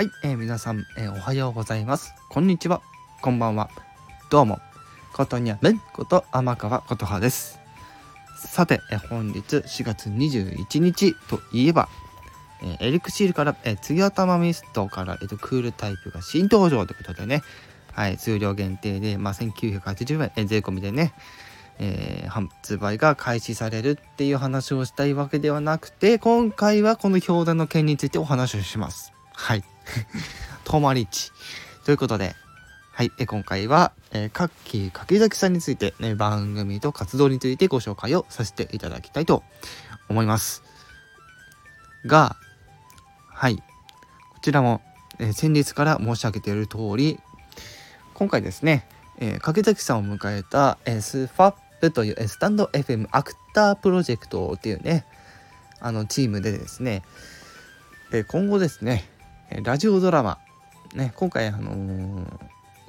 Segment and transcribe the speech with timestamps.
[0.00, 2.14] はい、えー、皆さん、えー、おはようございます。
[2.30, 2.80] こんにちは。
[3.20, 3.68] こんばんは。
[4.30, 4.58] どうも。
[5.12, 7.60] ことにゃめんこと天川琴葉です。
[8.34, 11.90] さて、えー、本日4月21日といえば、
[12.62, 17.42] えー、エリクシールから、えー、次頭ミストから、えー、クールタイプが新登場ということでね、
[17.92, 21.12] はい、数量限定で、まあ、1980円、えー、税込みでね、
[21.78, 29.12] えー、発売が開始されるっていう話をしたいわけではなくて、今回はこの表題の件についてお話をします。
[29.34, 29.64] はい。
[30.64, 31.32] トマリッチ。
[31.84, 32.34] ということで、
[32.92, 39.42] はい、え今回は、えー、カッキー柿崎さんについて、ね、番組と活動についてご紹介をさせていただきたいと
[40.08, 40.62] 思います。
[42.06, 42.36] が、
[43.28, 43.62] はい、こ
[44.42, 44.82] ちらも、
[45.18, 47.18] えー、先日から申し上げている通り、
[48.14, 48.86] 今回ですね、
[49.18, 55.06] えー、柿崎さんを迎えた、えー、スファップという、スタンド FM アクタープロジェクトっていうね、
[55.80, 57.02] あのチームでですね、
[58.12, 59.08] え今後ですね、
[59.50, 60.38] ラジオドラマ、
[60.94, 62.26] ね、今回、あのー、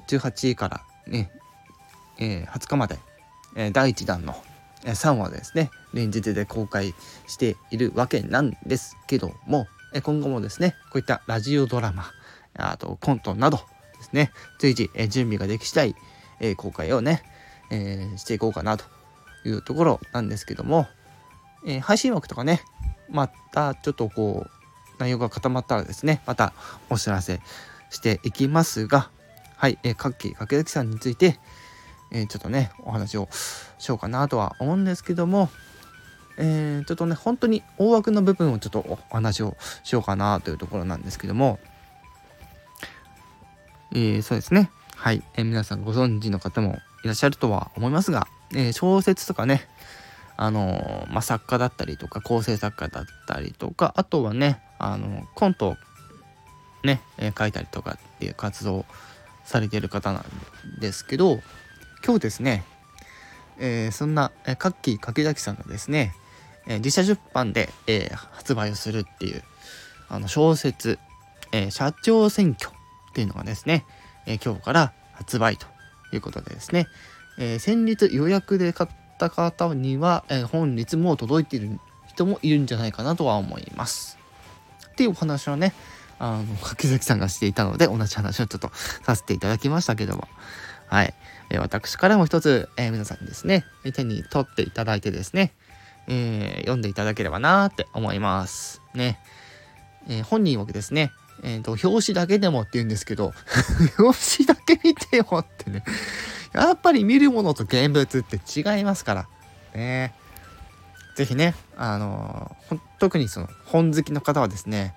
[0.06, 1.28] 18位からね、
[2.18, 3.00] えー、20日まで、
[3.56, 4.36] えー、第1弾の
[4.84, 6.94] 3話ですね、連日で公開
[7.26, 9.66] しているわけなんですけども、
[10.04, 12.04] 今後もですね、こういったラジオドラマ、
[12.54, 13.58] あとコントなど
[13.98, 15.96] ですね、随時、準備ができ次第、
[16.38, 17.24] え公開をね、
[17.70, 18.84] えー、していこうかなと
[19.44, 20.86] いうところなんですけども、
[21.66, 22.62] えー、配信枠とかね、
[23.10, 24.61] またちょっとこう、
[25.02, 26.52] 内容が固まったらですね、また
[26.88, 27.40] お知らせ
[27.90, 29.10] していきますが、
[29.56, 31.38] はい、えー、かっきかけずきさんについて、
[32.12, 33.28] えー、ちょっとね、お話を
[33.78, 35.50] しようかなとは思うんですけども、
[36.38, 41.58] えー、ちょっとね、本当に大枠の部分をちょっとお話をしようかなというところなんですけども、
[43.92, 44.70] えー、そうですね。
[44.94, 49.66] はい、えー、皆さんご存知の方もいらっしゃるとは思いますが、えー、小説とかね、
[50.36, 55.76] あのまあ、作家だったりとか構成作家だったりとかあとはねあのコント
[56.82, 58.84] ね、え、書いたりとかっていう活動
[59.44, 61.40] されてる方なんですけど
[62.04, 62.64] 今日ですね、
[63.58, 66.14] えー、そんな、え、カッキー柿崎さんがですね、
[66.66, 69.42] えー、自社出版で、えー、発売をするっていう
[70.08, 70.98] あの小説、
[71.52, 73.84] えー、社長選挙っていうのがですね、
[74.26, 75.66] えー、今日から発売と
[76.12, 76.86] いうことでですね、
[77.38, 81.78] えー、先日予約で買った方には、えー、本日も届いている
[82.08, 84.18] 人もいるんじゃないかなとは思います。
[84.90, 85.72] っていうお話をね、
[86.18, 88.70] あの、柿崎さんがしていたので、同じ話をちょっと
[89.04, 90.28] させていただきましたけども、
[90.86, 91.14] はい。
[91.50, 93.64] えー、私からも一つ、えー、皆さんにですね、
[93.94, 95.52] 手に取っていただいてですね、
[96.08, 98.82] えー、読んでいただければなーって思います。
[98.94, 99.18] ね。
[100.08, 101.12] え本人はですね、
[101.42, 103.32] えっ、ー、と、表紙だけでもって言うんですけど、
[103.98, 105.84] 表紙だけ見てよってね。
[106.52, 109.28] やっぱり見るものと現物って違いますから。
[109.74, 110.14] ね。
[111.14, 114.94] ぜひね、あのー、特にその本好きの方はですね、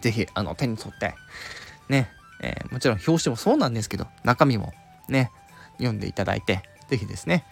[0.00, 1.14] ぜひ、あの、手に取って、
[1.88, 2.10] ね、
[2.40, 4.72] えー、もちろん表紙もそうなんですけど、中身も
[5.08, 5.30] ね、
[5.78, 7.44] 読んでいただいて、ぜひですね、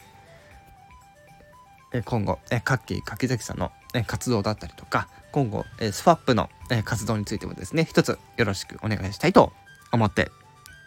[1.92, 9.52] え今後、えカッキー柿崎さんの、え活動だったりとか、今後、えスファップの、え活動についてもですね、一つよろしくお願いしたいと
[9.92, 10.30] 思って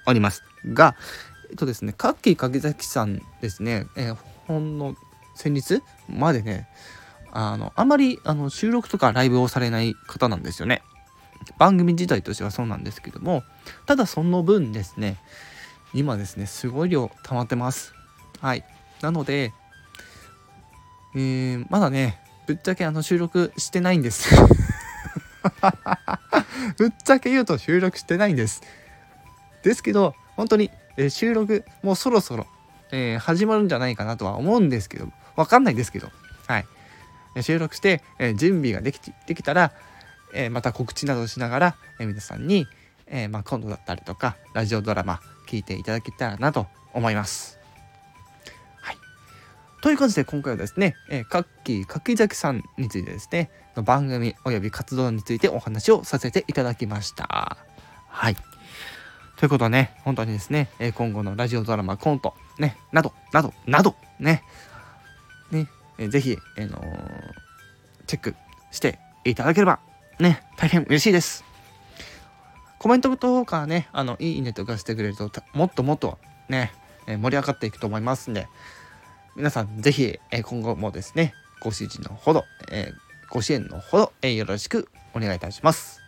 [0.05, 0.95] おりますが、
[1.49, 4.17] えっとですね、カッキー柿崎さんですね、えー、
[4.47, 4.95] ほんの
[5.35, 6.67] 先日までね、
[7.31, 10.81] あの、あんまりあの収録とかライブをされない方なんですよね。
[11.57, 13.43] 番組自体としてはそうなんですけども、
[13.85, 15.17] ただその分ですね、
[15.93, 17.93] 今ですね、すごい量溜まってます。
[18.41, 18.63] はい。
[19.01, 19.53] なので、
[21.15, 24.33] えー、まだね、ぶっちゃけあの収録してないんです
[26.77, 28.61] ぶっちゃけ言うと収録してないんです。
[29.63, 32.47] ですけど、本当に、え、収録もうそろそろ、
[32.91, 36.09] えー、始まるんじゃないかなとは思うんですけど、わかんないですけど、
[36.47, 36.65] はい。
[37.41, 39.71] 収録して、えー、準備ができできたら、
[40.33, 42.67] えー、また告知などしながら、え、皆さんに、
[43.07, 47.59] え、まあ、今度だったりとか、ラジオドラマ聞いていただけたらなと思います。
[48.81, 48.97] はい。
[49.81, 57.57] という感じで今回はですね、えー、カッキー柿崎さんについてですね、の番組及び活動についてお話をさせていただきました。
[58.07, 58.35] はい。
[59.39, 64.43] ということはね、本当にですね、え今後のラジオドラマ、コント、ね、など、など、など、ね、
[65.49, 66.83] ね、えー、ぜひ、えー、の、
[68.05, 68.35] チェック
[68.71, 69.79] していただければ、
[70.19, 71.45] ね、大変嬉しいです。
[72.79, 76.19] コメントとかね、あの、いいねとかしてくれると、もっともっと
[76.49, 76.73] ね、
[77.07, 78.49] え、盛り上がっていくと思いますんで、
[79.37, 82.43] 皆さんぜひ、え、今後もですね、ご支持のほど、
[82.73, 82.91] え、
[83.29, 85.98] ご支援のほど、えー、よろしくお願いいたします。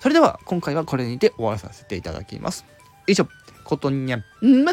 [0.00, 2.64] それでは、今回はこれにて終わらさせていただきます。
[3.06, 3.28] 以上、
[3.64, 4.24] ことにゃん、
[4.64, 4.72] ま、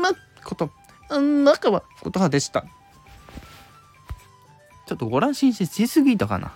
[0.00, 0.12] ま、
[0.44, 0.70] こと、
[1.10, 2.64] 中はことはでした。
[4.86, 6.52] ちょっとご乱心しすぎたかな。